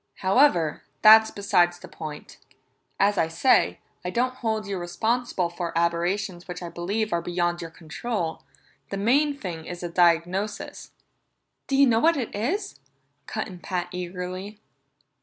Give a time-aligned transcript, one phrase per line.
[0.21, 2.39] However, that's beside the point;
[2.99, 7.61] as I say, I don't hold you responsible for aberrations which I believe are beyond
[7.61, 8.41] your control.
[8.89, 10.89] The main thing is a diagnosis."
[11.67, 12.79] "Do you know what it is?"
[13.27, 14.59] cut in Pat eagerly.